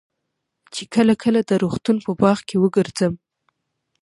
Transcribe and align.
چې 0.73 0.83
کله 0.93 1.13
کله 1.23 1.39
د 1.43 1.51
روغتون 1.63 1.97
په 2.05 2.11
باغ 2.21 2.37
کښې 2.47 2.57
وګرځم. 2.59 3.13